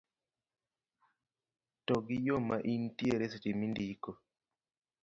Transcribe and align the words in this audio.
to 1.85 1.93
gi 2.07 2.17
yo 2.27 2.37
ma 2.47 2.57
intiere 2.73 3.25
seche 3.31 3.51
mindiko 3.59 4.11